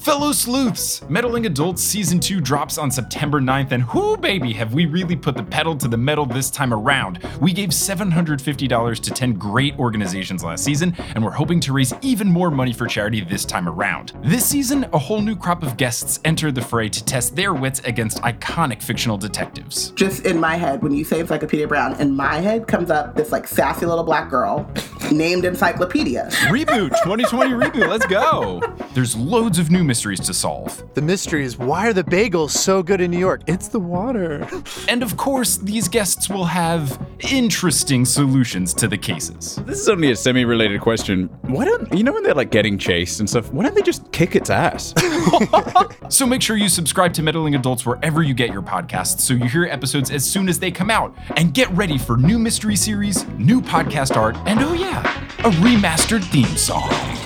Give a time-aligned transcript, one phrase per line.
[0.00, 4.86] Fellow sleuths, Meddling Adults Season 2 drops on September 9th, and whoo baby, have we
[4.86, 7.22] really put the pedal to the metal this time around.
[7.38, 12.28] We gave $750 to 10 great organizations last season, and we're hoping to raise even
[12.28, 14.14] more money for charity this time around.
[14.24, 17.80] This season, a whole new crop of guests enter the fray to test their wits
[17.80, 19.90] against iconic fictional detectives.
[19.90, 23.32] Just in my head, when you say Encyclopedia Brown, in my head comes up this
[23.32, 24.66] like sassy little black girl
[25.10, 26.28] named Encyclopedia.
[26.48, 28.60] Reboot, 2020 reboot, let's go.
[28.94, 30.82] There's loads of new mysteries to solve.
[30.94, 33.42] The mystery is why are the bagels so good in New York?
[33.46, 34.48] It's the water.
[34.88, 37.00] And of course, these guests will have
[37.32, 39.56] interesting solutions to the cases.
[39.66, 41.26] This is only a semi-related question.
[41.42, 43.52] Why don't you know when they're like getting chased and stuff?
[43.52, 44.94] Why don't they just kick its ass?
[46.08, 49.44] So make sure you subscribe to Meddling Adults wherever you get your podcasts so you
[49.44, 51.14] hear episodes as soon as they come out.
[51.36, 54.99] And get ready for new mystery series, new podcast art, and oh yeah,
[55.40, 57.19] a remastered theme song.